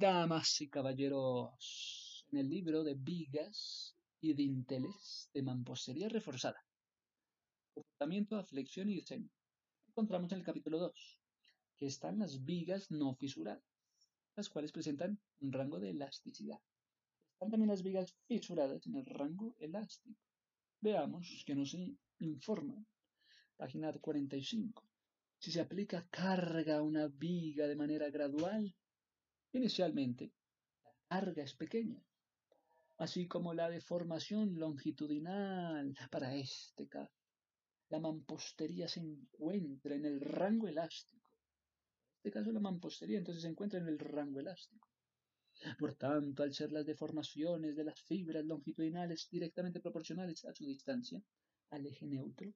Damas 0.00 0.62
y 0.62 0.70
caballeros, 0.70 2.24
en 2.32 2.38
el 2.38 2.48
libro 2.48 2.82
de 2.82 2.94
vigas 2.94 3.94
y 4.22 4.32
dinteles 4.32 5.28
de 5.34 5.42
mampostería 5.42 6.08
reforzada, 6.08 6.64
comportamiento, 7.74 8.38
aflexión 8.38 8.88
y 8.88 8.94
diseño, 8.94 9.28
encontramos 9.88 10.32
en 10.32 10.38
el 10.38 10.44
capítulo 10.44 10.78
2 10.78 11.20
que 11.76 11.84
están 11.84 12.18
las 12.18 12.42
vigas 12.46 12.90
no 12.90 13.14
fisuradas, 13.14 13.62
las 14.36 14.48
cuales 14.48 14.72
presentan 14.72 15.20
un 15.40 15.52
rango 15.52 15.78
de 15.78 15.90
elasticidad. 15.90 16.62
Están 17.34 17.50
también 17.50 17.68
las 17.68 17.82
vigas 17.82 18.16
fisuradas 18.26 18.86
en 18.86 18.94
el 18.94 19.04
rango 19.04 19.54
elástico. 19.58 20.18
Veamos 20.80 21.44
que 21.44 21.54
nos 21.54 21.76
informa. 22.20 22.82
Página 23.58 23.92
45. 23.92 24.82
Si 25.38 25.52
se 25.52 25.60
aplica 25.60 26.08
carga 26.08 26.78
a 26.78 26.82
una 26.82 27.06
viga 27.08 27.66
de 27.66 27.76
manera 27.76 28.08
gradual, 28.08 28.74
inicialmente 29.52 30.32
la 30.84 30.92
carga 31.08 31.42
es 31.42 31.54
pequeña, 31.54 32.02
así 32.98 33.26
como 33.26 33.54
la 33.54 33.68
deformación 33.68 34.58
longitudinal 34.58 35.96
para 36.10 36.34
este 36.34 36.88
caso. 36.88 37.14
La 37.88 37.98
mampostería 37.98 38.86
se 38.88 39.00
encuentra 39.00 39.94
en 39.96 40.04
el 40.04 40.20
rango 40.20 40.68
elástico. 40.68 41.26
En 41.26 42.16
este 42.18 42.30
caso 42.30 42.52
la 42.52 42.60
mampostería 42.60 43.18
entonces 43.18 43.42
se 43.42 43.48
encuentra 43.48 43.80
en 43.80 43.88
el 43.88 43.98
rango 43.98 44.38
elástico. 44.38 44.88
Por 45.78 45.94
tanto, 45.94 46.42
al 46.42 46.54
ser 46.54 46.72
las 46.72 46.86
deformaciones 46.86 47.76
de 47.76 47.84
las 47.84 48.00
fibras 48.02 48.44
longitudinales 48.44 49.28
directamente 49.30 49.80
proporcionales 49.80 50.44
a 50.44 50.54
su 50.54 50.64
distancia, 50.64 51.22
al 51.70 51.86
eje 51.86 52.06
neutro, 52.06 52.52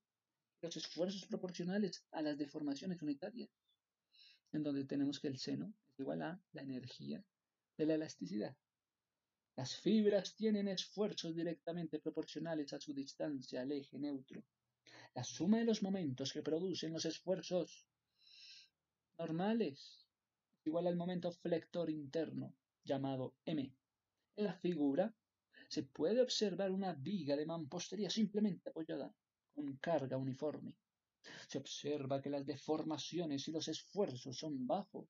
los 0.62 0.76
esfuerzos 0.76 1.26
proporcionales 1.26 2.04
a 2.12 2.22
las 2.22 2.38
deformaciones 2.38 3.02
unitarias, 3.02 3.50
en 4.56 4.62
donde 4.62 4.84
tenemos 4.84 5.20
que 5.20 5.28
el 5.28 5.38
seno 5.38 5.74
es 5.92 6.00
igual 6.00 6.22
a 6.22 6.40
la 6.52 6.62
energía 6.62 7.24
de 7.76 7.86
la 7.86 7.94
elasticidad. 7.94 8.56
Las 9.56 9.76
fibras 9.76 10.34
tienen 10.34 10.68
esfuerzos 10.68 11.34
directamente 11.34 12.00
proporcionales 12.00 12.72
a 12.72 12.80
su 12.80 12.92
distancia 12.92 13.62
al 13.62 13.72
eje 13.72 13.98
neutro. 13.98 14.44
La 15.14 15.22
suma 15.22 15.58
de 15.58 15.64
los 15.64 15.82
momentos 15.82 16.32
que 16.32 16.42
producen 16.42 16.92
los 16.92 17.04
esfuerzos 17.04 17.86
normales 19.18 20.06
es 20.60 20.66
igual 20.66 20.86
al 20.88 20.96
momento 20.96 21.30
flector 21.30 21.88
interno 21.88 22.54
llamado 22.84 23.34
M. 23.44 23.72
En 24.36 24.44
la 24.44 24.54
figura 24.54 25.14
se 25.68 25.84
puede 25.84 26.20
observar 26.20 26.70
una 26.72 26.94
viga 26.94 27.36
de 27.36 27.46
mampostería 27.46 28.10
simplemente 28.10 28.70
apoyada 28.70 29.14
con 29.52 29.76
carga 29.76 30.16
uniforme. 30.16 30.74
Se 31.48 31.58
observa 31.58 32.20
que 32.20 32.30
las 32.30 32.44
deformaciones 32.46 33.48
y 33.48 33.52
los 33.52 33.68
esfuerzos 33.68 34.36
son 34.36 34.66
bajos, 34.66 35.08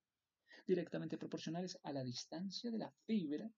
directamente 0.67 1.19
proporcionales 1.19 1.79
a 1.83 1.93
la 1.93 2.03
distancia 2.03 2.71
de 2.71 2.79
la 2.79 2.91
fibra 3.07 3.51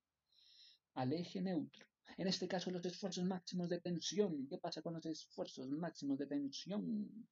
al 0.95 1.13
eje 1.13 1.41
neutro. 1.41 1.87
En 2.17 2.27
este 2.27 2.49
caso, 2.49 2.71
los 2.71 2.85
esfuerzos 2.85 3.25
máximos 3.25 3.69
de 3.69 3.81
tensión. 3.81 4.47
¿Qué 4.49 4.59
pasa 4.59 4.81
con 4.81 4.95
los 4.95 5.05
esfuerzos 5.07 5.69
máximos 5.69 6.19
de 6.19 6.27
tensión? 6.27 7.29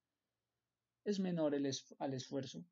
Es 1.03 1.19
menor 1.19 1.55
el 1.55 1.71
al 1.99 2.13
esfuerzo 2.13 2.65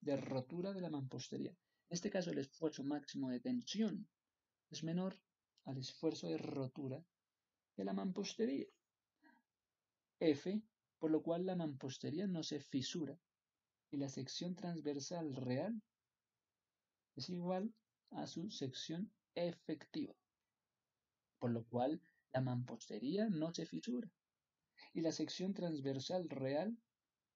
de 0.00 0.16
rotura 0.16 0.72
de 0.72 0.80
la 0.80 0.90
mampostería. 0.90 1.50
En 1.50 1.94
este 1.94 2.10
caso, 2.10 2.30
el 2.30 2.38
esfuerzo 2.38 2.84
máximo 2.84 3.30
de 3.30 3.40
tensión 3.40 4.06
es 4.70 4.82
menor 4.84 5.18
al 5.64 5.78
esfuerzo 5.78 6.28
de 6.28 6.38
rotura 6.38 7.02
de 7.76 7.84
la 7.84 7.94
mampostería. 7.94 8.66
F, 10.20 10.62
por 10.98 11.10
lo 11.10 11.22
cual 11.22 11.46
la 11.46 11.56
mampostería 11.56 12.26
no 12.26 12.42
se 12.42 12.60
fisura 12.60 13.18
y 13.90 13.96
la 13.96 14.08
sección 14.08 14.54
transversal 14.54 15.34
real 15.34 15.80
es 17.16 17.30
igual 17.30 17.72
a 18.10 18.26
su 18.26 18.50
sección 18.50 19.12
efectiva, 19.34 20.14
por 21.38 21.50
lo 21.50 21.64
cual 21.64 22.00
la 22.32 22.40
mampostería 22.40 23.28
no 23.28 23.52
se 23.54 23.66
fisura 23.66 24.10
y 24.92 25.00
la 25.00 25.12
sección 25.12 25.54
transversal 25.54 26.28
real 26.28 26.76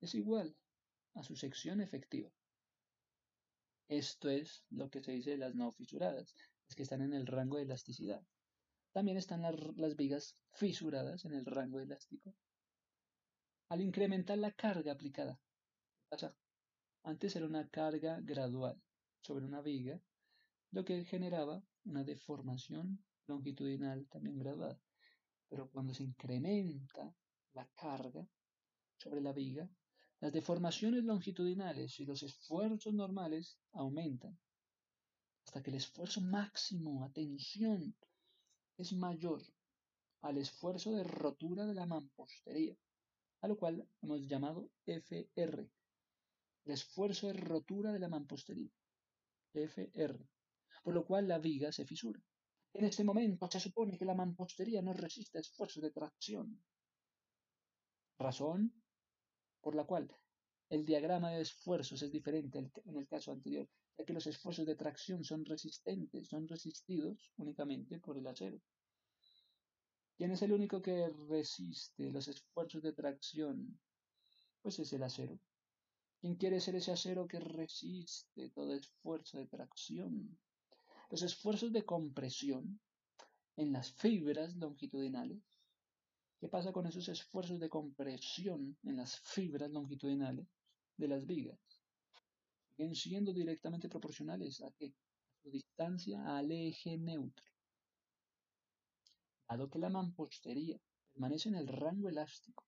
es 0.00 0.14
igual 0.14 0.56
a 1.14 1.22
su 1.22 1.36
sección 1.36 1.80
efectiva. 1.80 2.30
Esto 3.88 4.30
es 4.30 4.64
lo 4.70 4.90
que 4.90 5.02
se 5.02 5.12
dice 5.12 5.30
de 5.30 5.36
las 5.36 5.54
no 5.54 5.70
fisuradas, 5.72 6.34
es 6.68 6.74
que 6.74 6.82
están 6.82 7.02
en 7.02 7.12
el 7.12 7.26
rango 7.26 7.58
de 7.58 7.64
elasticidad. 7.64 8.22
También 8.92 9.16
están 9.16 9.42
las, 9.42 9.54
las 9.76 9.96
vigas 9.96 10.36
fisuradas 10.52 11.24
en 11.24 11.34
el 11.34 11.44
rango 11.44 11.80
elástico 11.80 12.34
al 13.68 13.80
incrementar 13.80 14.38
la 14.38 14.52
carga 14.52 14.92
aplicada. 14.92 15.40
Antes 17.04 17.36
era 17.36 17.46
una 17.46 17.68
carga 17.68 18.20
gradual 18.20 18.80
sobre 19.20 19.44
una 19.44 19.60
viga, 19.60 20.00
lo 20.70 20.84
que 20.84 21.04
generaba 21.04 21.62
una 21.84 22.04
deformación 22.04 23.04
longitudinal 23.26 24.06
también 24.08 24.38
graduada. 24.38 24.78
Pero 25.48 25.70
cuando 25.70 25.94
se 25.94 26.04
incrementa 26.04 27.14
la 27.54 27.66
carga 27.74 28.26
sobre 28.96 29.20
la 29.20 29.32
viga, 29.32 29.68
las 30.20 30.32
deformaciones 30.32 31.02
longitudinales 31.04 31.98
y 31.98 32.06
los 32.06 32.22
esfuerzos 32.22 32.94
normales 32.94 33.58
aumentan 33.72 34.38
hasta 35.44 35.62
que 35.62 35.70
el 35.70 35.76
esfuerzo 35.76 36.20
máximo 36.20 37.04
a 37.04 37.10
tensión 37.10 37.94
es 38.76 38.92
mayor 38.92 39.42
al 40.20 40.38
esfuerzo 40.38 40.92
de 40.92 41.02
rotura 41.04 41.66
de 41.66 41.74
la 41.74 41.86
mampostería 41.86 42.76
a 43.42 43.48
lo 43.48 43.56
cual 43.56 43.86
hemos 44.00 44.26
llamado 44.28 44.70
FR, 44.86 45.68
el 46.64 46.72
esfuerzo 46.72 47.26
de 47.26 47.32
rotura 47.34 47.92
de 47.92 47.98
la 47.98 48.08
mampostería, 48.08 48.70
FR, 49.52 50.18
por 50.84 50.94
lo 50.94 51.04
cual 51.04 51.26
la 51.26 51.38
viga 51.38 51.72
se 51.72 51.84
fisura. 51.84 52.20
En 52.72 52.84
este 52.84 53.04
momento 53.04 53.50
se 53.50 53.60
supone 53.60 53.98
que 53.98 54.04
la 54.04 54.14
mampostería 54.14 54.80
no 54.80 54.92
resiste 54.92 55.40
esfuerzos 55.40 55.82
de 55.82 55.90
tracción, 55.90 56.62
razón 58.18 58.72
por 59.60 59.74
la 59.74 59.84
cual 59.84 60.08
el 60.70 60.86
diagrama 60.86 61.32
de 61.32 61.42
esfuerzos 61.42 62.00
es 62.00 62.12
diferente 62.12 62.58
en 62.58 62.96
el 62.96 63.06
caso 63.08 63.32
anterior, 63.32 63.68
ya 63.98 64.04
que 64.04 64.12
los 64.12 64.26
esfuerzos 64.26 64.66
de 64.66 64.76
tracción 64.76 65.24
son 65.24 65.44
resistentes, 65.44 66.28
son 66.28 66.46
resistidos 66.48 67.32
únicamente 67.36 67.98
por 67.98 68.16
el 68.16 68.26
acero. 68.26 68.58
¿Quién 70.22 70.34
es 70.34 70.42
el 70.42 70.52
único 70.52 70.80
que 70.80 71.08
resiste 71.28 72.12
los 72.12 72.28
esfuerzos 72.28 72.80
de 72.80 72.92
tracción? 72.92 73.76
Pues 74.60 74.78
es 74.78 74.92
el 74.92 75.02
acero. 75.02 75.36
¿Quién 76.20 76.36
quiere 76.36 76.60
ser 76.60 76.76
ese 76.76 76.92
acero 76.92 77.26
que 77.26 77.40
resiste 77.40 78.50
todo 78.50 78.72
esfuerzo 78.72 79.38
de 79.38 79.48
tracción? 79.48 80.38
Los 81.10 81.22
esfuerzos 81.22 81.72
de 81.72 81.84
compresión 81.84 82.78
en 83.56 83.72
las 83.72 83.90
fibras 83.94 84.54
longitudinales. 84.54 85.42
¿Qué 86.38 86.46
pasa 86.46 86.70
con 86.70 86.86
esos 86.86 87.08
esfuerzos 87.08 87.58
de 87.58 87.68
compresión 87.68 88.78
en 88.84 88.96
las 88.98 89.18
fibras 89.18 89.72
longitudinales 89.72 90.46
de 90.98 91.08
las 91.08 91.26
vigas? 91.26 91.58
Siguen 92.68 92.94
siendo 92.94 93.32
directamente 93.32 93.88
proporcionales 93.88 94.62
a, 94.62 94.68
a 94.68 94.72
su 95.42 95.50
distancia 95.50 96.36
al 96.36 96.52
eje 96.52 96.96
neutro 96.96 97.51
dado 99.48 99.68
que 99.68 99.78
la 99.78 99.90
mampostería 99.90 100.78
permanece 101.12 101.48
en 101.48 101.56
el 101.56 101.68
rango 101.68 102.08
elástico. 102.08 102.64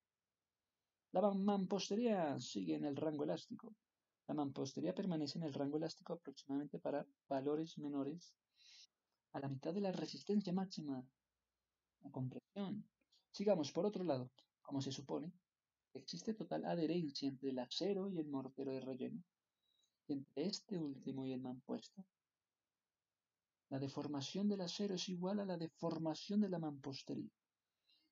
La 1.12 1.20
mampostería 1.32 2.38
sigue 2.40 2.74
en 2.74 2.84
el 2.84 2.96
rango 2.96 3.24
elástico. 3.24 3.74
La 4.26 4.34
mampostería 4.34 4.94
permanece 4.94 5.38
en 5.38 5.44
el 5.44 5.54
rango 5.54 5.76
elástico 5.76 6.14
aproximadamente 6.14 6.78
para 6.78 7.06
valores 7.28 7.78
menores 7.78 8.34
a 9.32 9.40
la 9.40 9.48
mitad 9.48 9.74
de 9.74 9.80
la 9.80 9.92
resistencia 9.92 10.52
máxima 10.52 11.04
a 12.02 12.10
compresión. 12.10 12.88
Sigamos, 13.30 13.72
por 13.72 13.86
otro 13.86 14.04
lado, 14.04 14.30
como 14.62 14.80
se 14.80 14.92
supone, 14.92 15.32
existe 15.92 16.34
total 16.34 16.64
adherencia 16.64 17.28
entre 17.28 17.50
el 17.50 17.58
acero 17.58 18.08
y 18.08 18.18
el 18.18 18.28
mortero 18.28 18.72
de 18.72 18.80
relleno, 18.80 19.22
y 20.06 20.12
entre 20.14 20.46
este 20.46 20.78
último 20.78 21.26
y 21.26 21.32
el 21.32 21.40
mampuesto, 21.40 22.04
la 23.74 23.80
deformación 23.80 24.48
del 24.48 24.60
acero 24.60 24.94
es 24.94 25.08
igual 25.08 25.40
a 25.40 25.44
la 25.44 25.56
deformación 25.56 26.40
de 26.42 26.48
la 26.48 26.60
mampostería. 26.60 27.32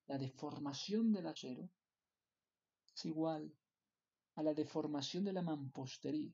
La 0.07 0.17
deformación 0.17 1.13
del 1.13 1.25
acero 1.25 1.69
es 2.93 3.05
igual 3.05 3.49
a 4.35 4.43
la 4.43 4.53
deformación 4.53 5.23
de 5.23 5.31
la 5.31 5.41
mampostería 5.41 6.33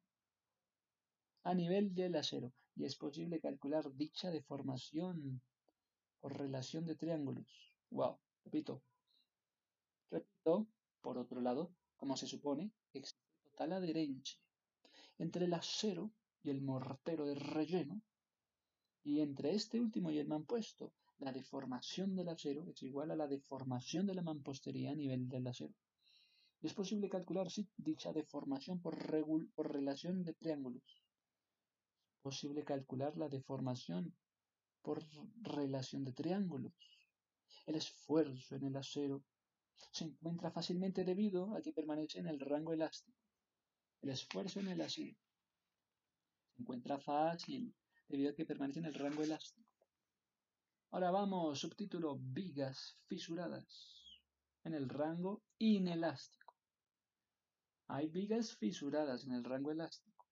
a 1.43 1.53
nivel 1.53 1.93
del 1.93 2.15
acero 2.15 2.51
y 2.75 2.85
es 2.85 2.95
posible 2.95 3.39
calcular 3.39 3.93
dicha 3.93 4.31
deformación 4.31 5.39
por 6.19 6.35
relación 6.35 6.87
de 6.87 6.95
triángulos. 6.95 7.75
Wow, 7.91 8.17
repito. 8.45 8.81
Repito, 10.09 10.65
por 11.01 11.19
otro 11.19 11.39
lado, 11.39 11.71
como 11.97 12.17
se 12.17 12.25
supone, 12.25 12.71
existe 12.93 13.21
total 13.43 13.73
adherencia 13.73 14.39
entre 15.19 15.45
el 15.45 15.53
acero 15.53 16.09
y 16.41 16.49
el 16.49 16.63
mortero 16.63 17.27
de 17.27 17.35
relleno 17.35 18.01
y 19.03 19.21
entre 19.21 19.55
este 19.55 19.79
último 19.79 20.11
y 20.11 20.19
el 20.19 20.27
mampuesto, 20.27 20.91
la 21.19 21.31
deformación 21.31 22.15
del 22.15 22.29
acero 22.29 22.65
es 22.69 22.81
igual 22.83 23.11
a 23.11 23.15
la 23.15 23.27
deformación 23.27 24.05
de 24.05 24.15
la 24.15 24.21
mampostería 24.21 24.91
a 24.91 24.95
nivel 24.95 25.27
del 25.27 25.47
acero. 25.47 25.73
es 26.61 26.73
posible 26.73 27.09
calcular 27.09 27.47
dicha 27.77 28.11
deformación 28.13 28.81
por, 28.81 28.95
por 29.55 29.71
relación 29.71 30.23
de 30.23 30.33
triángulos. 30.33 30.83
posible 32.21 32.63
calcular 32.63 33.15
la 33.17 33.29
deformación 33.29 34.13
por 34.81 35.03
relación 35.41 36.03
de 36.03 36.13
triángulos. 36.13 36.73
El 37.65 37.75
esfuerzo 37.75 38.55
en 38.55 38.63
el 38.65 38.75
acero 38.75 39.23
se 39.91 40.05
encuentra 40.05 40.51
fácilmente 40.51 41.03
debido 41.03 41.55
a 41.55 41.61
que 41.61 41.71
permanece 41.71 42.19
en 42.19 42.27
el 42.27 42.39
rango 42.39 42.73
elástico. 42.73 43.17
El 44.01 44.09
esfuerzo 44.09 44.59
en 44.59 44.67
el 44.67 44.81
acero 44.81 45.17
se 46.55 46.61
encuentra 46.61 46.99
fácil 46.99 47.73
debido 48.09 48.31
a 48.31 48.35
que 48.35 48.45
permanece 48.45 48.79
en 48.79 48.85
el 48.85 48.93
rango 48.95 49.23
elástico. 49.23 49.69
Ahora 50.91 51.11
vamos, 51.11 51.59
subtítulo, 51.59 52.17
vigas 52.19 52.97
fisuradas 53.05 54.21
en 54.63 54.73
el 54.73 54.89
rango 54.89 55.43
inelástico. 55.59 56.55
Hay 57.87 58.07
vigas 58.09 58.55
fisuradas 58.57 59.23
en 59.25 59.33
el 59.33 59.43
rango 59.43 59.71
elástico. 59.71 60.27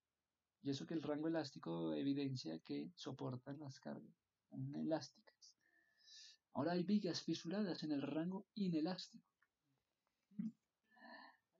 Y 0.62 0.70
eso 0.70 0.86
que 0.86 0.94
el 0.94 1.02
rango 1.02 1.28
elástico 1.28 1.94
evidencia 1.94 2.58
que 2.58 2.90
soportan 2.96 3.60
las 3.60 3.78
cargas 3.78 4.14
elásticas. 4.74 5.56
Ahora 6.54 6.72
hay 6.72 6.82
vigas 6.82 7.22
fisuradas 7.22 7.84
en 7.84 7.92
el 7.92 8.02
rango 8.02 8.46
inelástico. 8.54 9.24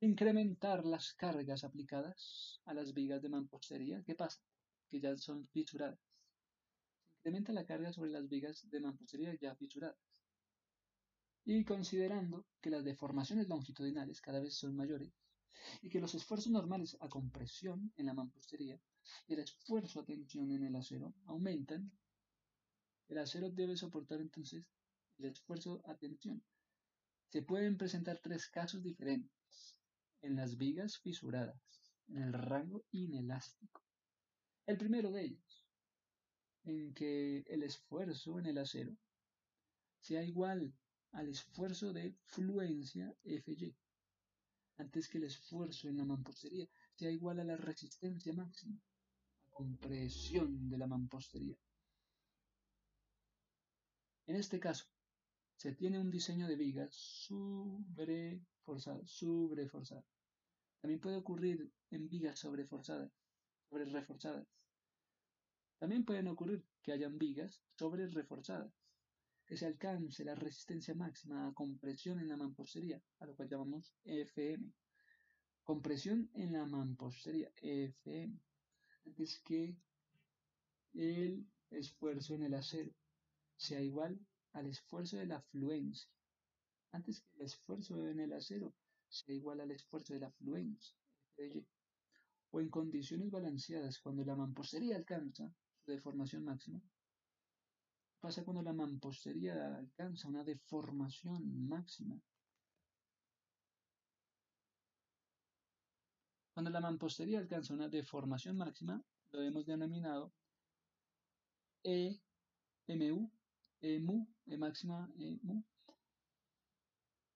Al 0.01 0.09
incrementar 0.09 0.85
las 0.85 1.15
cargas 1.15 1.65
aplicadas 1.65 2.61
a 2.65 2.75
las 2.75 2.93
vigas 2.93 3.23
de 3.23 3.29
mampostería, 3.29 4.03
¿qué 4.05 4.15
pasa? 4.15 4.41
Que 4.89 5.01
ya 5.01 5.17
son 5.17 5.47
fisuradas. 5.49 6.08
Incrementa 7.19 7.53
la 7.53 7.67
carga 7.67 7.93
sobre 7.93 8.11
las 8.11 8.29
vigas 8.29 8.69
de 8.71 8.81
mampostería 8.81 9.35
ya 9.41 9.55
fisuradas. 9.57 9.99
Y 11.45 11.65
considerando 11.65 12.47
que 12.61 12.71
las 12.71 12.85
deformaciones 12.85 13.49
longitudinales 13.49 14.21
cada 14.21 14.41
vez 14.41 14.55
son 14.55 14.77
mayores 14.77 15.13
y 15.83 15.89
que 15.89 16.01
los 16.01 16.15
esfuerzos 16.15 16.53
normales 16.53 16.97
a 17.01 17.09
compresión 17.09 17.93
en 17.97 18.07
la 18.07 18.15
mampostería 18.15 18.81
y 19.27 19.35
el 19.35 19.41
esfuerzo 19.41 20.01
a 20.01 20.05
tensión 20.05 20.53
en 20.53 20.65
el 20.65 20.77
acero 20.77 21.15
aumentan, 21.27 21.91
el 23.09 23.19
acero 23.19 23.51
debe 23.51 23.77
soportar 23.77 24.21
entonces 24.21 24.71
el 25.19 25.25
esfuerzo 25.27 25.83
a 25.87 25.97
tensión. 25.97 26.43
Se 27.31 27.43
pueden 27.43 27.77
presentar 27.77 28.21
tres 28.23 28.49
casos 28.49 28.83
diferentes 28.83 29.77
en 30.23 30.37
las 30.37 30.57
vigas 30.57 30.99
fisuradas, 30.99 31.93
en 32.09 32.23
el 32.23 32.33
rango 32.33 32.85
inelástico. 32.93 33.83
El 34.67 34.79
primero 34.79 35.11
de 35.11 35.25
ellos, 35.25 35.68
en 36.69 36.95
que 36.95 37.45
el 37.49 37.63
esfuerzo 37.63 38.39
en 38.39 38.47
el 38.47 38.59
acero 38.59 38.97
sea 40.01 40.23
igual 40.23 40.73
al 41.13 41.29
esfuerzo 41.29 41.93
de 41.93 42.15
fluencia 42.25 43.15
Fy, 43.23 43.75
antes 44.77 45.09
que 45.09 45.19
el 45.19 45.25
esfuerzo 45.25 45.89
en 45.89 45.97
la 45.97 46.05
mampostería 46.05 46.69
sea 46.95 47.11
igual 47.11 47.41
a 47.41 47.45
la 47.45 47.57
resistencia 47.57 48.33
máxima, 48.33 48.79
a 49.47 49.51
compresión 49.51 50.69
de 50.69 50.79
la 50.79 50.87
mampostería. 50.87 51.57
En 54.27 54.37
este 54.37 54.61
caso, 54.61 54.85
se 55.57 55.73
tiene 55.73 55.99
un 55.99 56.11
diseño 56.11 56.47
de 56.47 56.57
vigas 56.57 56.95
sobreforzado, 56.95 59.05
sobreforzado. 59.07 60.05
También 60.81 61.01
puede 61.01 61.17
ocurrir 61.17 61.73
en 61.91 62.09
vigas 62.09 62.39
sobreforzadas, 62.39 63.11
sobre 63.69 63.87
reforzadas. 63.87 64.47
También 65.79 66.05
pueden 66.05 66.27
ocurrir 66.27 66.65
que 66.83 66.93
hayan 66.93 67.19
vigas 67.19 67.63
sobre 67.77 68.09
reforzadas, 68.09 68.73
que 69.47 69.57
se 69.57 69.67
alcance 69.67 70.25
la 70.25 70.35
resistencia 70.35 70.95
máxima 70.95 71.47
a 71.47 71.55
compresión 71.55 72.19
en 72.19 72.29
la 72.29 72.37
mampostería, 72.37 73.01
a 73.21 73.27
lo 73.27 73.37
cual 73.37 73.49
llamamos 73.49 73.95
FM. 74.05 74.73
Compresión 75.63 76.31
en 76.35 76.53
la 76.53 76.67
mampostería, 76.67 77.53
FM, 77.63 78.41
antes 79.07 79.41
que 79.41 79.77
el 80.95 81.47
esfuerzo 81.71 82.35
en 82.35 82.43
el 82.43 82.55
acero 82.55 82.93
sea 83.57 83.81
igual 83.81 84.19
al 84.53 84.67
esfuerzo 84.67 85.17
de 85.17 85.27
la 85.27 85.41
fluencia, 85.41 86.11
antes 86.91 87.21
que 87.21 87.37
el 87.37 87.43
esfuerzo 87.43 88.09
en 88.09 88.19
el 88.19 88.33
acero 88.33 88.75
sea 89.09 89.35
igual 89.35 89.61
al 89.61 89.71
esfuerzo 89.71 90.15
de 90.15 90.21
la 90.21 90.31
fluencia, 90.33 90.97
o 92.51 92.61
en 92.61 92.69
condiciones 92.69 93.31
balanceadas 93.31 94.01
cuando 94.01 94.25
la 94.25 94.35
mampostería 94.35 94.97
alcanza 94.97 95.55
deformación 95.93 96.45
máxima. 96.45 96.81
Pasa 98.21 98.45
cuando 98.45 98.63
la 98.63 98.73
mampostería 98.73 99.77
alcanza 99.77 100.29
una 100.29 100.45
deformación 100.45 101.69
máxima. 101.69 102.21
Cuando 106.53 106.71
la 106.71 106.81
mampostería 106.81 107.39
alcanza 107.39 107.75
una 107.75 107.89
deformación 107.89 108.57
máxima, 108.57 109.01
lo 109.31 109.43
hemos 109.43 109.65
denominado 109.65 110.33
EMU 111.85 113.31
e 113.81 114.01
mu, 114.01 114.27
E 114.47 114.57
máxima, 114.57 115.09
E 115.17 115.39
mu, 115.43 115.63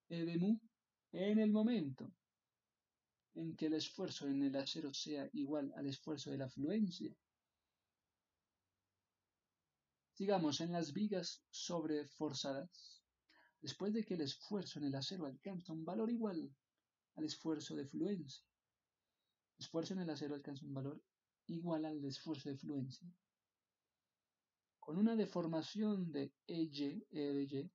E 0.09 0.25
de 0.25 0.37
mu, 0.39 0.59
en 1.13 1.39
el 1.39 1.53
momento 1.53 2.13
en 3.35 3.55
que 3.57 3.67
el 3.67 3.75
esfuerzo 3.75 4.27
en 4.27 4.43
el 4.43 4.57
acero 4.57 4.93
sea 4.93 5.29
igual 5.33 5.73
al 5.77 5.87
esfuerzo 5.87 6.31
de 6.31 6.39
la 6.39 6.49
fluencia. 6.49 7.15
Sigamos 10.23 10.61
en 10.61 10.71
las 10.71 10.93
vigas 10.93 11.43
sobreforzadas. 11.51 13.03
Después 13.61 13.93
de 13.93 14.05
que 14.05 14.15
el 14.15 14.21
esfuerzo 14.21 14.79
en 14.79 14.85
el 14.85 14.95
acero 14.95 15.27
alcanza 15.27 15.73
un 15.73 15.85
valor 15.85 16.13
igual 16.13 16.49
al 17.17 17.25
esfuerzo 17.25 17.75
de 17.75 17.89
fluencia. 17.89 18.47
El 19.59 19.65
esfuerzo 19.65 19.95
en 19.95 19.99
el 20.03 20.11
acero 20.11 20.37
alcanza 20.37 20.65
un 20.65 20.75
valor 20.75 21.03
igual 21.49 21.87
al 21.87 22.05
esfuerzo 22.05 22.51
de 22.51 22.57
fluencia. 22.57 23.13
Con 24.79 24.97
una 24.97 25.17
deformación 25.17 26.13
de 26.13 26.33
EY, 26.47 27.05
e 27.11 27.71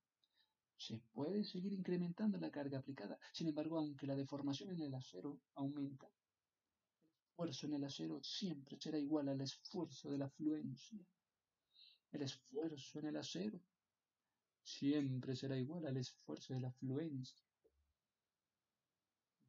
se 0.74 1.02
puede 1.12 1.44
seguir 1.44 1.74
incrementando 1.74 2.38
la 2.38 2.50
carga 2.50 2.78
aplicada. 2.78 3.18
Sin 3.30 3.48
embargo, 3.48 3.76
aunque 3.76 4.06
la 4.06 4.16
deformación 4.16 4.70
en 4.70 4.80
el 4.80 4.94
acero 4.94 5.38
aumenta, 5.54 6.06
el 6.06 7.28
esfuerzo 7.28 7.66
en 7.66 7.74
el 7.74 7.84
acero 7.84 8.22
siempre 8.22 8.78
será 8.80 8.98
igual 8.98 9.28
al 9.28 9.42
esfuerzo 9.42 10.10
de 10.10 10.16
la 10.16 10.30
fluencia. 10.30 10.98
El 12.12 12.22
esfuerzo 12.22 12.98
en 12.98 13.06
el 13.06 13.16
acero 13.16 13.60
siempre 14.62 15.36
será 15.36 15.56
igual 15.56 15.86
al 15.86 15.96
esfuerzo 15.96 16.54
de 16.54 16.60
la 16.60 16.72
fluencia, 16.72 17.46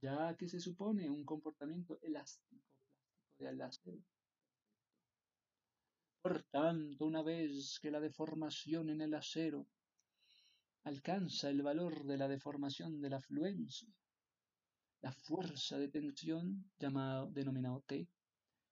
ya 0.01 0.35
que 0.35 0.47
se 0.47 0.59
supone 0.59 1.09
un 1.09 1.23
comportamiento 1.25 1.99
elástico 2.01 2.63
plástico 3.37 3.45
del 3.45 3.61
acero 3.61 4.03
por 6.21 6.43
tanto, 6.43 7.05
una 7.05 7.21
vez 7.21 7.79
que 7.79 7.91
la 7.91 8.01
deformación 8.01 8.89
en 8.89 8.99
el 8.99 9.13
acero 9.13 9.65
alcanza 10.83 11.49
el 11.49 11.61
valor 11.61 12.03
de 12.03 12.17
la 12.17 12.27
deformación 12.27 12.99
de 12.99 13.09
la 13.09 13.21
fluencia, 13.21 13.87
la 15.01 15.13
fuerza 15.13 15.77
de 15.77 15.87
tensión, 15.87 16.69
llamado, 16.77 17.31
denominado 17.31 17.81
T, 17.87 18.09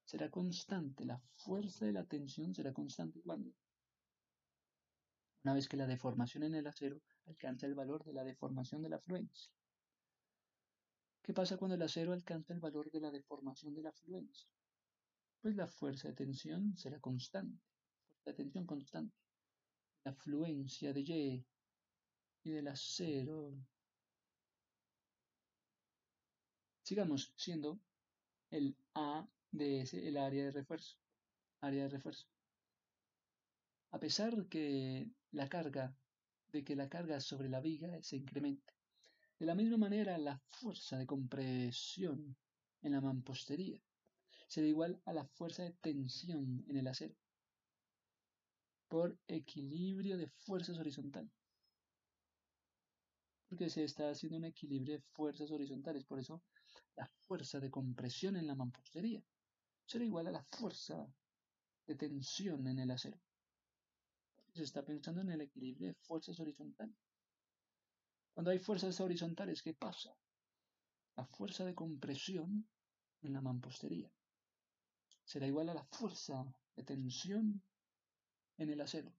será 0.04 0.30
constante. 0.30 1.06
La 1.06 1.22
fuerza 1.36 1.86
de 1.86 1.94
la 1.94 2.04
tensión 2.04 2.54
será 2.54 2.74
constante 2.74 3.22
cuando 3.22 3.54
una 5.44 5.54
vez 5.54 5.68
que 5.68 5.78
la 5.78 5.88
deformación 5.88 6.44
en 6.44 6.56
el 6.56 6.68
acero 6.68 7.02
alcanza 7.26 7.66
el 7.66 7.76
valor 7.76 8.04
de 8.04 8.14
la 8.14 8.24
deformación 8.24 8.82
de 8.82 8.90
la 8.90 9.00
fluencia. 9.00 9.52
¿Qué 11.22 11.34
pasa 11.34 11.58
cuando 11.58 11.76
el 11.76 11.82
acero 11.82 12.14
alcanza 12.14 12.54
el 12.54 12.60
valor 12.60 12.90
de 12.92 13.02
la 13.02 13.12
deformación 13.12 13.74
de 13.74 13.82
la 13.82 13.92
fluencia? 13.92 14.48
pues 15.42 15.56
la 15.56 15.68
fuerza 15.68 16.10
de 16.10 16.14
tensión 16.14 16.76
será 16.78 17.00
constante, 17.00 17.58
fuerza 18.24 18.32
de 18.32 18.44
tensión 18.44 18.66
constante. 18.66 19.16
La 20.04 20.14
fluencia 20.14 20.94
de 20.94 21.02
Y 21.02 21.46
y 22.44 22.52
del 22.52 22.68
acero. 22.68 23.54
Sigamos 26.84 27.34
siendo 27.36 27.80
el 28.50 28.76
A 28.94 29.28
de 29.52 29.82
ese 29.82 30.08
el 30.08 30.18
área 30.18 30.46
de 30.46 30.52
refuerzo. 30.52 30.98
Área 31.62 31.84
de 31.84 31.90
refuerzo. 31.90 32.28
A 33.98 34.00
pesar 34.00 34.36
de 34.36 34.48
que 34.48 35.12
la 35.32 35.50
carga 35.50 37.20
sobre 37.20 37.50
la 37.50 37.60
viga 37.60 38.00
se 38.04 38.18
incremente. 38.18 38.76
De 39.40 39.48
la 39.48 39.56
misma 39.56 39.78
manera, 39.78 40.20
la 40.20 40.38
fuerza 40.38 41.00
de 41.00 41.08
compresión 41.08 42.38
en 42.84 42.92
la 42.92 43.02
mampostería 43.02 43.82
será 44.48 44.68
igual 44.68 45.02
a 45.06 45.14
la 45.14 45.26
fuerza 45.26 45.64
de 45.64 45.72
tensión 45.82 46.64
en 46.68 46.78
el 46.78 46.88
acero 46.88 47.16
por 48.88 49.18
equilibrio 49.28 50.16
de 50.16 50.28
fuerzas 50.28 50.78
horizontales. 50.78 51.32
Porque 53.50 53.68
se 53.72 53.84
está 53.84 54.12
haciendo 54.12 54.38
un 54.38 54.46
equilibrio 54.46 54.94
de 54.94 55.04
fuerzas 55.14 55.50
horizontales, 55.50 56.06
por 56.06 56.20
eso 56.20 56.44
la 56.96 57.10
fuerza 57.22 57.60
de 57.60 57.72
compresión 57.72 58.36
en 58.36 58.46
la 58.46 58.54
mampostería 58.54 59.24
será 59.88 60.06
igual 60.06 60.28
a 60.28 60.32
la 60.32 60.44
fuerza 60.44 61.12
de 61.88 61.96
tensión 61.96 62.68
en 62.68 62.78
el 62.78 62.92
acero. 62.92 63.20
Se 64.58 64.64
está 64.64 64.84
pensando 64.84 65.22
en 65.22 65.30
el 65.30 65.42
equilibrio 65.42 65.90
de 65.90 65.94
fuerzas 65.94 66.40
horizontales. 66.40 66.98
Cuando 68.34 68.50
hay 68.50 68.58
fuerzas 68.58 69.00
horizontales, 69.00 69.62
¿qué 69.62 69.76
pasa? 69.76 70.18
La 71.16 71.28
fuerza 71.28 71.64
de 71.64 71.76
compresión 71.76 72.68
en 73.22 73.34
la 73.34 73.42
mampostería 73.42 74.12
será 75.24 75.46
igual 75.46 75.70
a 75.70 75.76
la 75.76 75.84
fuerza 75.84 76.44
de 76.76 76.84
tensión 76.84 77.62
en 78.58 78.70
el 78.72 78.82
acero. 78.82 79.14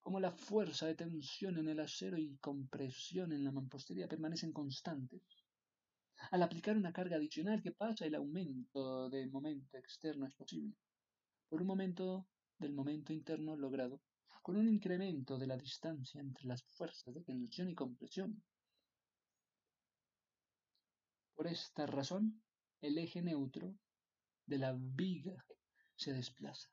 Como 0.00 0.18
la 0.18 0.32
fuerza 0.32 0.86
de 0.86 0.94
tensión 0.94 1.58
en 1.58 1.68
el 1.68 1.80
acero 1.80 2.16
y 2.16 2.38
compresión 2.38 3.32
en 3.32 3.44
la 3.44 3.52
mampostería 3.52 4.08
permanecen 4.08 4.50
constantes, 4.50 5.20
al 6.30 6.42
aplicar 6.42 6.74
una 6.74 6.94
carga 6.94 7.16
adicional 7.16 7.60
que 7.60 7.72
pasa 7.72 8.06
el 8.06 8.14
aumento 8.14 9.10
del 9.10 9.30
momento 9.30 9.76
externo 9.76 10.26
es 10.26 10.34
posible. 10.34 10.74
Por 11.50 11.60
un 11.60 11.66
momento 11.66 12.28
del 12.58 12.72
momento 12.72 13.12
interno 13.12 13.56
logrado, 13.56 14.00
con 14.42 14.56
un 14.56 14.68
incremento 14.68 15.38
de 15.38 15.46
la 15.46 15.56
distancia 15.56 16.20
entre 16.20 16.46
las 16.46 16.62
fuerzas 16.62 17.14
de 17.14 17.22
tensión 17.22 17.68
y 17.68 17.74
compresión. 17.74 18.42
Por 21.34 21.46
esta 21.46 21.86
razón, 21.86 22.42
el 22.80 22.98
eje 22.98 23.22
neutro 23.22 23.74
de 24.46 24.58
la 24.58 24.74
viga 24.76 25.44
se 25.94 26.12
desplaza. 26.12 26.68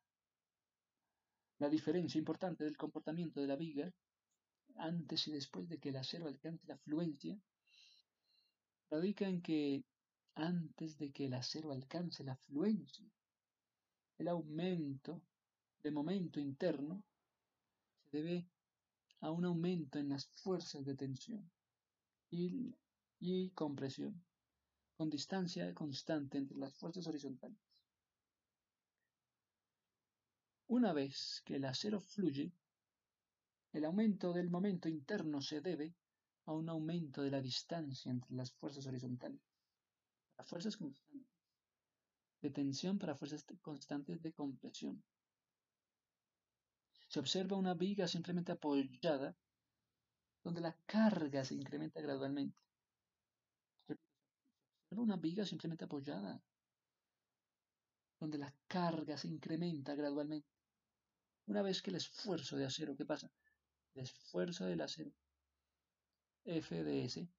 La 1.59 1.69
diferencia 1.69 2.19
importante 2.19 2.63
del 2.63 2.77
comportamiento 2.77 3.41
de 3.41 3.47
la 3.47 3.55
viga 3.55 3.93
antes 4.77 5.27
y 5.27 5.31
después 5.31 5.67
de 5.69 5.79
que 5.79 5.89
el 5.89 5.97
acero 5.97 6.27
alcance 6.27 6.67
la 6.67 6.77
fluencia 6.77 7.37
radica 8.89 9.27
en 9.27 9.41
que 9.41 9.83
antes 10.35 10.97
de 10.97 11.11
que 11.11 11.25
el 11.25 11.33
acero 11.33 11.71
alcance 11.71 12.23
la 12.23 12.35
fluencia, 12.35 13.09
el 14.17 14.27
aumento 14.27 15.21
de 15.85 15.91
momento 15.91 16.39
interno 16.39 17.03
se 17.93 18.17
debe 18.17 18.47
a 19.19 19.29
un 19.29 19.45
aumento 19.45 19.99
en 19.99 20.09
las 20.09 20.25
fuerzas 20.25 20.83
de 20.83 20.95
tensión 20.95 21.47
y, 22.31 22.73
y 23.19 23.51
compresión, 23.51 24.19
con 24.97 25.11
distancia 25.11 25.71
constante 25.75 26.39
entre 26.39 26.57
las 26.57 26.73
fuerzas 26.73 27.05
horizontales. 27.05 27.59
Una 30.65 30.91
vez 30.91 31.43
que 31.45 31.57
el 31.57 31.65
acero 31.65 31.99
fluye, 31.99 32.51
el 33.71 33.85
aumento 33.85 34.33
del 34.33 34.49
momento 34.49 34.89
interno 34.89 35.39
se 35.39 35.61
debe 35.61 35.93
a 36.45 36.53
un 36.53 36.67
aumento 36.67 37.21
de 37.21 37.29
la 37.29 37.41
distancia 37.41 38.09
entre 38.09 38.33
las 38.33 38.51
fuerzas 38.53 38.87
horizontales, 38.87 39.39
para 40.35 40.47
fuerzas 40.47 40.77
constantes 40.77 41.35
de 42.41 42.49
tensión 42.49 42.97
para 42.97 43.15
fuerzas 43.15 43.43
constantes 43.61 44.21
de 44.21 44.31
compresión. 44.31 45.03
Se 47.15 47.21
observa 47.21 47.55
una 47.55 47.73
viga 47.73 48.09
simplemente 48.09 48.51
apoyada 48.51 49.33
donde 50.43 50.59
la 50.59 50.77
carga 50.85 51.45
se 51.45 51.53
incrementa 51.55 52.01
gradualmente. 52.01 52.57
Una 54.89 55.15
viga 55.15 55.45
simplemente 55.45 55.85
apoyada 55.85 56.43
donde 58.19 58.37
la 58.37 58.53
carga 58.67 59.17
se 59.17 59.29
incrementa 59.29 59.95
gradualmente. 59.95 60.49
Una 61.45 61.61
vez 61.61 61.81
que 61.81 61.91
el 61.91 61.95
esfuerzo 61.95 62.57
de 62.57 62.65
acero, 62.65 62.97
¿qué 62.97 63.05
pasa? 63.05 63.31
El 63.93 64.03
esfuerzo 64.03 64.65
del 64.65 64.81
acero, 64.81 65.13
FDS, 66.43 67.29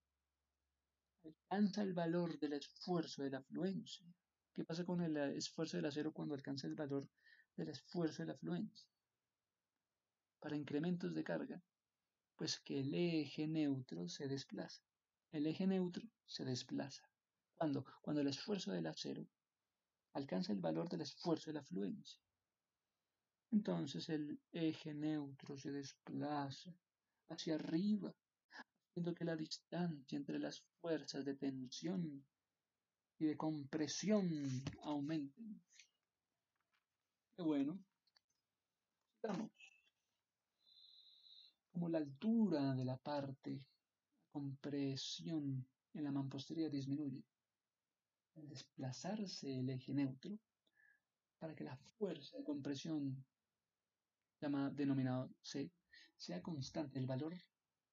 alcanza 1.23 1.83
el 1.83 1.93
valor 1.93 2.39
del 2.39 2.55
esfuerzo 2.55 3.25
de 3.25 3.29
la 3.29 3.43
fluencia. 3.43 4.07
¿Qué 4.55 4.65
pasa 4.65 4.87
con 4.87 5.03
el 5.03 5.19
esfuerzo 5.37 5.77
del 5.77 5.85
acero 5.85 6.15
cuando 6.15 6.35
alcanza 6.35 6.67
el 6.67 6.77
valor 6.77 7.07
del 7.55 7.69
esfuerzo 7.69 8.23
de 8.23 8.29
la 8.29 8.39
fluencia? 8.39 8.89
Para 10.41 10.57
incrementos 10.57 11.15
de 11.15 11.25
carga, 11.25 11.63
pues 12.37 12.61
que 12.61 12.81
el 12.81 12.95
eje 12.95 13.47
neutro 13.47 14.09
se 14.09 14.29
desplaza. 14.29 14.83
El 15.33 15.47
eje 15.47 15.67
neutro 15.67 16.07
se 16.27 16.45
desplaza. 16.45 17.03
¿Cuándo? 17.57 17.85
Cuando 18.03 18.21
el 18.21 18.29
esfuerzo 18.29 18.73
del 18.73 18.87
acero 18.87 19.27
alcanza 20.13 20.53
el 20.53 20.61
valor 20.61 20.89
del 20.89 21.03
esfuerzo 21.03 21.51
de 21.51 21.55
la 21.55 21.65
fluencia. 21.65 22.21
Entonces 23.51 24.09
el 24.09 24.41
eje 24.53 24.95
neutro 24.95 25.57
se 25.57 25.71
desplaza 25.71 26.75
hacia 27.29 27.55
arriba, 27.55 28.15
haciendo 28.51 29.15
que 29.15 29.25
la 29.25 29.37
distancia 29.37 30.17
entre 30.17 30.39
las 30.39 30.63
fuerzas 30.81 31.25
de 31.25 31.35
tensión 31.35 32.27
y 33.19 33.27
de 33.27 33.37
compresión 33.37 34.29
aumenten. 34.83 35.63
Qué 37.37 37.43
bueno. 37.43 37.79
Sigamos. 39.21 39.51
Como 41.77 41.91
la 41.91 41.99
altura 41.99 42.75
de 42.75 42.87
la 42.87 42.97
parte 42.97 43.51
de 43.51 43.63
compresión 44.31 45.69
en 45.93 46.05
la 46.05 46.11
mampostería 46.11 46.71
disminuye, 46.71 47.23
al 48.35 48.49
desplazarse 48.49 49.59
el 49.59 49.69
eje 49.69 49.93
neutro, 49.93 50.39
para 51.39 51.55
que 51.55 51.65
la 51.65 51.77
fuerza 51.99 52.39
de 52.39 52.45
compresión 52.45 53.23
llamada, 54.41 54.71
denominado 54.71 55.31
C, 55.43 55.71
sea 56.17 56.41
constante 56.41 56.99
el 56.99 57.05
valor 57.05 57.37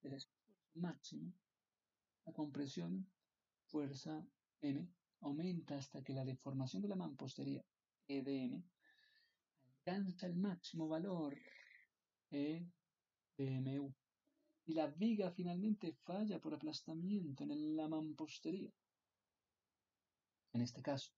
del 0.01 0.13
esfuerzo 0.13 0.55
máximo, 0.75 1.33
la 2.25 2.31
compresión 2.31 3.05
fuerza 3.65 4.25
M 4.61 4.87
aumenta 5.19 5.75
hasta 5.75 6.01
que 6.01 6.13
la 6.13 6.23
deformación 6.23 6.81
de 6.83 6.87
la 6.87 6.95
mampostería 6.95 7.61
EDM 8.07 8.63
alcanza 9.65 10.25
el 10.27 10.37
máximo 10.37 10.87
valor 10.87 11.35
EDMU 13.37 13.93
y 14.65 14.73
la 14.73 14.87
viga 14.87 15.31
finalmente 15.31 15.93
falla 16.03 16.39
por 16.39 16.53
aplastamiento 16.53 17.43
en 17.43 17.75
la 17.75 17.87
mampostería. 17.87 18.71
En 20.53 20.61
este 20.61 20.81
caso, 20.81 21.11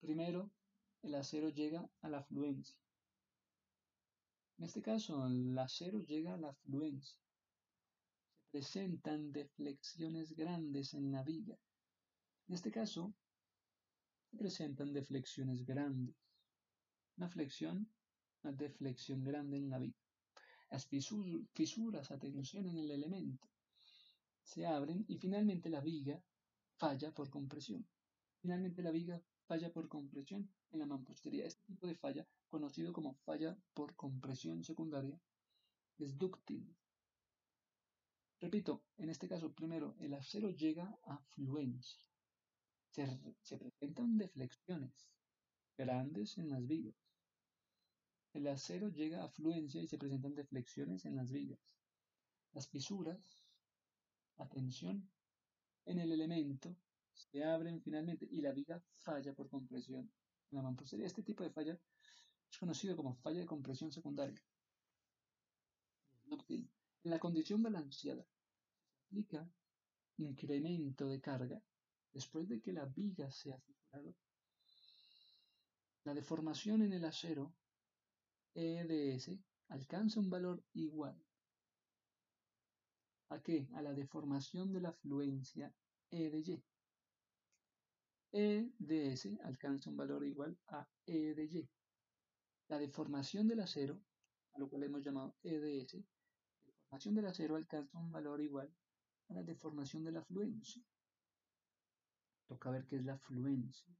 primero 0.00 0.50
el 1.02 1.14
acero 1.14 1.50
llega 1.50 1.88
a 2.02 2.08
la 2.08 2.22
fluencia 2.24 2.76
en 4.58 4.64
este 4.64 4.82
caso, 4.82 5.24
el 5.24 5.56
acero 5.56 6.00
llega 6.00 6.34
a 6.34 6.36
la 6.36 6.52
fluencia. 6.52 7.16
Se 8.40 8.50
presentan 8.50 9.30
deflexiones 9.30 10.34
grandes 10.34 10.94
en 10.94 11.12
la 11.12 11.22
viga. 11.22 11.56
En 12.48 12.54
este 12.54 12.72
caso, 12.72 13.14
se 14.28 14.36
presentan 14.36 14.92
deflexiones 14.92 15.64
grandes. 15.64 16.16
Una 17.18 17.28
flexión, 17.28 17.88
una 18.42 18.52
deflexión 18.52 19.22
grande 19.22 19.58
en 19.58 19.70
la 19.70 19.78
viga. 19.78 20.07
Las 20.70 20.86
fisuras 20.86 22.10
a 22.10 22.18
tensión 22.18 22.66
en 22.68 22.78
el 22.78 22.90
elemento 22.90 23.48
se 24.42 24.66
abren 24.66 25.04
y 25.08 25.16
finalmente 25.16 25.70
la 25.70 25.80
viga 25.80 26.22
falla 26.76 27.12
por 27.12 27.30
compresión. 27.30 27.86
Finalmente 28.40 28.82
la 28.82 28.90
viga 28.90 29.22
falla 29.46 29.72
por 29.72 29.88
compresión 29.88 30.50
en 30.70 30.78
la 30.78 30.86
mampostería. 30.86 31.46
Este 31.46 31.62
tipo 31.64 31.86
de 31.86 31.94
falla 31.94 32.26
conocido 32.48 32.92
como 32.92 33.14
falla 33.24 33.58
por 33.74 33.94
compresión 33.94 34.62
secundaria, 34.64 35.20
es 35.98 36.16
dúctil. 36.16 36.76
Repito, 38.40 38.84
en 38.98 39.10
este 39.10 39.28
caso, 39.28 39.52
primero, 39.52 39.96
el 39.98 40.14
acero 40.14 40.50
llega 40.50 40.98
a 41.04 41.18
fluencia. 41.30 42.06
Se, 42.90 43.04
se 43.42 43.58
presentan 43.58 44.16
deflexiones 44.16 45.08
grandes 45.76 46.38
en 46.38 46.50
las 46.50 46.66
vigas. 46.66 47.07
El 48.32 48.46
acero 48.46 48.88
llega 48.88 49.24
a 49.24 49.28
fluencia 49.28 49.82
y 49.82 49.88
se 49.88 49.98
presentan 49.98 50.34
deflexiones 50.34 51.04
en 51.06 51.16
las 51.16 51.30
vigas. 51.30 51.76
Las 52.52 52.68
fisuras, 52.68 53.18
atención, 54.36 55.10
en 55.86 55.98
el 55.98 56.12
elemento 56.12 56.76
se 57.12 57.42
abren 57.42 57.80
finalmente 57.80 58.26
y 58.30 58.40
la 58.40 58.52
viga 58.52 58.82
falla 58.98 59.32
por 59.34 59.48
compresión 59.48 60.10
en 60.50 60.56
la 60.56 60.62
mampostería. 60.62 61.06
Este 61.06 61.22
tipo 61.22 61.42
de 61.42 61.50
falla 61.50 61.78
es 62.50 62.58
conocido 62.58 62.96
como 62.96 63.14
falla 63.14 63.40
de 63.40 63.46
compresión 63.46 63.90
secundaria. 63.90 64.40
En 67.04 67.10
la 67.10 67.18
condición 67.18 67.62
balanceada 67.62 68.26
se 68.86 68.98
aplica 69.06 69.50
incremento 70.18 71.08
de 71.08 71.20
carga 71.20 71.62
después 72.12 72.48
de 72.48 72.60
que 72.60 72.72
la 72.72 72.84
viga 72.84 73.30
se 73.30 73.52
ha 73.52 73.58
fisurado. 73.58 74.14
La 76.04 76.14
deformación 76.14 76.82
en 76.82 76.92
el 76.92 77.04
acero 77.04 77.54
EDS 78.54 79.38
alcanza 79.68 80.20
un 80.20 80.30
valor 80.30 80.62
igual 80.74 81.16
a 83.30 83.42
qué? 83.42 83.68
A 83.74 83.82
la 83.82 83.92
deformación 83.92 84.72
de 84.72 84.80
la 84.80 84.92
fluencia 84.92 85.74
E 86.10 86.30
de. 86.30 86.62
E 88.32 88.70
de 88.78 89.12
S 89.12 89.38
alcanza 89.44 89.90
un 89.90 89.96
valor 89.96 90.24
igual 90.24 90.58
a 90.68 90.88
E 91.06 91.34
de 91.34 91.44
Y. 91.44 91.68
La 92.68 92.78
deformación 92.78 93.48
del 93.48 93.60
acero, 93.60 94.00
a 94.52 94.58
lo 94.58 94.68
cual 94.68 94.82
hemos 94.82 95.02
llamado 95.02 95.36
EDS, 95.42 95.94
la 95.94 96.72
deformación 96.72 97.14
del 97.14 97.26
acero 97.26 97.56
alcanza 97.56 97.98
un 97.98 98.12
valor 98.12 98.40
igual 98.42 98.70
a 99.28 99.34
la 99.34 99.42
deformación 99.42 100.04
de 100.04 100.12
la 100.12 100.22
fluencia. 100.22 100.82
Toca 102.46 102.70
ver 102.70 102.86
qué 102.86 102.96
es 102.96 103.04
la 103.04 103.18
fluencia. 103.18 103.94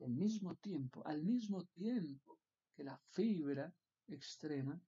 Al 0.00 0.12
mismo 0.12 0.54
tiempo, 0.56 1.06
al 1.06 1.22
mismo 1.22 1.64
tiempo 1.66 2.39
que 2.80 2.84
la 2.84 2.96
fibra 2.96 3.70
extrema, 4.08 4.80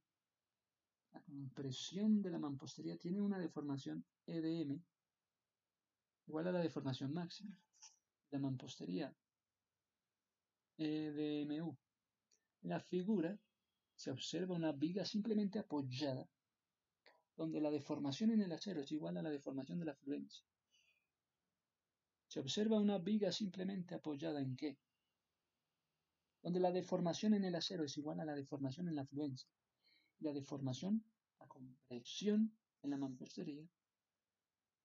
la 1.12 1.20
compresión 1.20 2.22
de 2.22 2.30
la 2.30 2.38
mampostería 2.38 2.96
tiene 2.96 3.20
una 3.20 3.38
deformación 3.38 4.02
EDM 4.24 4.80
igual 6.26 6.48
a 6.48 6.52
la 6.52 6.60
deformación 6.60 7.12
máxima. 7.12 7.54
La 8.30 8.38
mampostería 8.38 9.14
EDMU 10.78 11.76
la 12.62 12.80
figura 12.80 13.38
se 13.94 14.10
observa 14.10 14.56
una 14.56 14.72
viga 14.72 15.04
simplemente 15.04 15.58
apoyada, 15.58 16.26
donde 17.36 17.60
la 17.60 17.70
deformación 17.70 18.30
en 18.30 18.40
el 18.40 18.52
acero 18.52 18.80
es 18.80 18.90
igual 18.90 19.18
a 19.18 19.22
la 19.22 19.28
deformación 19.28 19.78
de 19.80 19.84
la 19.84 19.94
fluencia. 19.96 20.46
Se 22.26 22.40
observa 22.40 22.80
una 22.80 22.96
viga 22.96 23.30
simplemente 23.30 23.94
apoyada 23.94 24.40
en 24.40 24.56
qué? 24.56 24.78
Donde 26.42 26.60
la 26.60 26.72
deformación 26.72 27.34
en 27.34 27.44
el 27.44 27.54
acero 27.54 27.84
es 27.84 27.96
igual 27.96 28.20
a 28.20 28.24
la 28.24 28.34
deformación 28.34 28.88
en 28.88 28.96
la 28.96 29.06
fluencia. 29.06 29.48
La 30.18 30.32
deformación, 30.32 31.04
la 31.38 31.46
compresión 31.46 32.52
en 32.82 32.90
la 32.90 32.96
mampostería, 32.96 33.64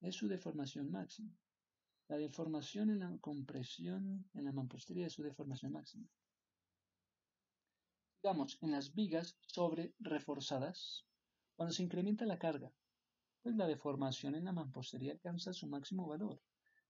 es 0.02 0.16
su 0.16 0.28
deformación 0.28 0.92
máxima. 0.92 1.32
La 2.08 2.18
deformación 2.18 2.92
en 2.92 3.00
la 3.00 3.18
compresión 3.20 4.30
en 4.34 4.46
la 4.46 4.52
mampostería 4.52 5.08
es 5.08 5.14
su 5.14 5.24
deformación 5.24 5.72
máxima. 5.74 6.08
Digamos, 8.22 8.58
en 8.62 8.72
las 8.72 8.94
vigas 8.94 9.38
sobre 9.42 9.94
reforzadas, 10.00 11.06
cuando 11.56 11.74
se 11.74 11.84
incrementa 11.84 12.26
la 12.26 12.38
carga, 12.38 12.72
pues 13.42 13.56
la 13.56 13.68
deformación 13.68 14.36
en 14.36 14.46
la 14.46 14.52
mampostería 14.52 15.14
alcanza 15.14 15.54
su 15.54 15.68
máximo 15.68 16.08
valor. 16.08 16.40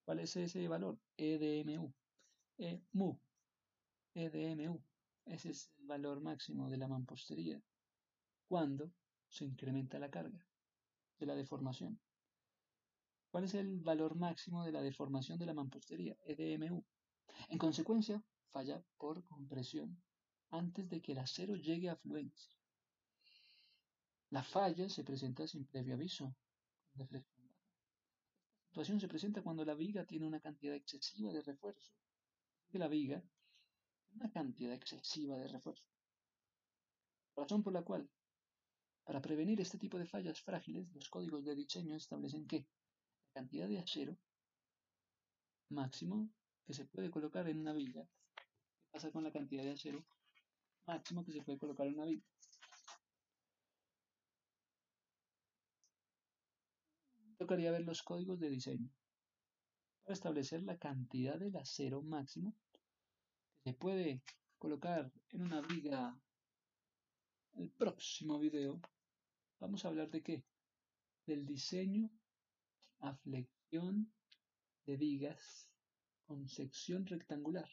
¿Cuál 0.04 0.20
es 0.20 0.36
ese 0.36 0.68
valor? 0.68 0.98
EDMU. 1.18 1.94
E 2.58 2.82
mu. 2.94 3.18
EDMU. 4.18 4.82
Ese 5.26 5.52
es 5.52 5.72
el 5.78 5.86
valor 5.86 6.22
máximo 6.22 6.70
de 6.70 6.78
la 6.78 6.88
mampostería. 6.88 7.62
Cuando 8.48 8.92
se 9.30 9.46
incrementa 9.46 10.00
la 10.00 10.10
carga 10.10 10.44
de 11.20 11.26
la 11.26 11.36
deformación. 11.36 12.00
¿Cuál 13.30 13.44
es 13.44 13.54
el 13.54 13.80
valor 13.82 14.16
máximo 14.16 14.66
de 14.66 14.72
la 14.72 14.82
deformación 14.82 15.38
de 15.38 15.46
la 15.46 15.54
mampostería? 15.54 16.18
EDMU. 16.26 16.84
En 17.50 17.58
consecuencia, 17.58 18.24
falla 18.52 18.82
por 18.98 19.24
compresión 19.26 20.02
antes 20.50 20.90
de 20.90 21.02
que 21.02 21.12
el 21.12 21.20
acero 21.20 21.56
llegue 21.56 21.90
a 21.90 21.98
fluencia. 21.98 22.56
La 24.32 24.44
falla 24.44 24.90
se 24.90 25.04
presenta 25.04 25.48
sin 25.48 25.66
previo 25.66 25.94
aviso, 25.94 26.36
La 26.96 27.06
situación 28.70 29.00
se 29.00 29.08
presenta 29.08 29.44
cuando 29.44 29.64
la 29.64 29.76
viga 29.76 30.06
tiene 30.06 30.26
una 30.26 30.40
cantidad 30.40 30.76
excesiva 30.76 31.32
de 31.32 31.42
refuerzo. 31.42 31.92
la 32.74 32.88
viga 32.88 33.24
una 34.18 34.32
cantidad 34.32 34.74
excesiva 34.74 35.38
de 35.38 35.48
refuerzo. 35.48 35.86
Razón 37.36 37.64
por 37.64 37.74
la 37.74 37.84
cual, 37.84 38.10
para 39.04 39.22
prevenir 39.22 39.62
este 39.62 39.78
tipo 39.78 39.98
de 39.98 40.06
fallas 40.06 40.42
frágiles, 40.42 40.92
los 40.94 41.10
códigos 41.10 41.46
de 41.46 41.56
diseño 41.56 41.96
establecen 41.96 42.48
que 42.48 42.60
la 42.60 43.42
cantidad 43.42 43.68
de 43.68 43.80
acero 43.80 44.18
máximo 45.70 46.30
que 46.66 46.74
se 46.74 46.86
puede 46.86 47.10
colocar 47.10 47.48
en 47.48 47.60
una 47.60 47.74
viga, 47.74 48.04
¿qué 48.36 48.88
pasa 48.92 49.12
con 49.12 49.24
la 49.24 49.32
cantidad 49.32 49.64
de 49.64 49.72
acero 49.72 50.06
máximo 50.88 51.24
que 51.24 51.34
se 51.34 51.42
puede 51.42 51.60
colocar 51.60 51.86
en 51.86 51.96
una 51.96 52.06
viga. 52.06 52.26
Tocaría 57.38 57.72
ver 57.72 57.82
los 57.82 58.02
códigos 58.02 58.40
de 58.40 58.50
diseño 58.50 58.90
para 60.02 60.14
establecer 60.14 60.64
la 60.64 60.78
cantidad 60.78 61.38
del 61.38 61.56
acero 61.56 62.02
máximo 62.02 62.56
se 63.68 63.74
puede 63.74 64.22
colocar 64.58 65.12
en 65.32 65.42
una 65.42 65.60
viga. 65.60 66.18
El 67.56 67.70
próximo 67.72 68.40
video 68.40 68.80
vamos 69.60 69.84
a 69.84 69.90
hablar 69.90 70.10
de 70.10 70.24
qué? 70.24 70.46
Del 71.26 71.46
diseño 71.46 72.10
a 73.00 73.14
flexión 73.14 74.10
de 74.86 74.96
vigas 74.96 75.70
con 76.26 76.48
sección 76.48 77.06
rectangular. 77.08 77.70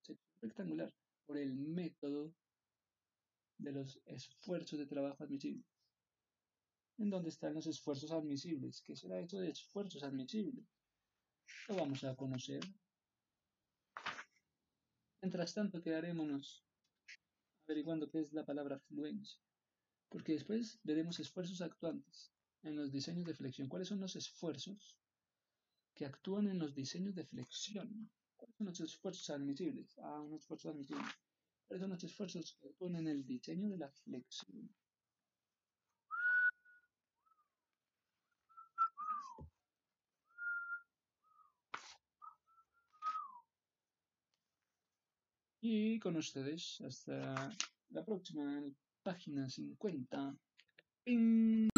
Sección 0.00 0.40
rectangular 0.42 0.92
por 1.24 1.38
el 1.38 1.54
método 1.54 2.34
de 3.58 3.70
los 3.70 4.02
esfuerzos 4.06 4.80
de 4.80 4.86
trabajo 4.86 5.22
admisibles. 5.22 5.68
¿En 6.98 7.10
dónde 7.10 7.28
están 7.28 7.54
los 7.54 7.68
esfuerzos 7.68 8.10
admisibles? 8.10 8.82
¿Qué 8.82 8.96
será 8.96 9.20
esto 9.20 9.38
de 9.38 9.50
esfuerzos 9.50 10.02
admisibles? 10.02 10.66
Lo 11.68 11.76
vamos 11.76 12.02
a 12.02 12.16
conocer. 12.16 12.58
Mientras 15.24 15.54
tanto, 15.54 15.80
quedarémonos 15.80 16.66
averiguando 17.64 18.10
qué 18.10 18.20
es 18.20 18.34
la 18.34 18.44
palabra 18.44 18.78
fluencia, 18.78 19.40
porque 20.10 20.34
después 20.34 20.78
veremos 20.82 21.18
esfuerzos 21.18 21.62
actuantes 21.62 22.30
en 22.62 22.76
los 22.76 22.92
diseños 22.92 23.24
de 23.24 23.32
flexión. 23.32 23.70
¿Cuáles 23.70 23.88
son 23.88 24.00
los 24.00 24.16
esfuerzos 24.16 24.98
que 25.94 26.04
actúan 26.04 26.48
en 26.48 26.58
los 26.58 26.74
diseños 26.74 27.14
de 27.14 27.24
flexión? 27.24 28.10
¿Cuáles 28.36 28.54
son 28.56 28.66
los 28.66 28.80
esfuerzos 28.80 29.30
admisibles? 29.30 29.96
Ah, 29.96 30.20
unos 30.20 30.42
esfuerzos 30.42 30.74
admisibles. 30.74 31.14
¿Cuáles 31.66 31.80
son 31.80 31.90
los 31.92 32.04
esfuerzos 32.04 32.58
que 32.60 32.68
ponen 32.74 33.08
el 33.08 33.24
diseño 33.24 33.70
de 33.70 33.78
la 33.78 33.88
flexión? 33.88 34.68
Y 45.66 45.98
con 45.98 46.14
ustedes, 46.16 46.82
hasta 46.82 47.50
la 47.88 48.04
próxima 48.04 48.62
página 49.02 49.48
50. 49.48 50.36
¡Ping! 51.04 51.70